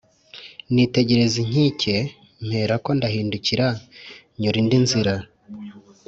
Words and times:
nitegereza 0.73 1.35
inkike 1.43 1.95
mperako 2.47 2.89
ndahindukira 2.97 3.67
nyura 4.39 4.57
indi 4.61 4.77
nzira. 4.83 5.13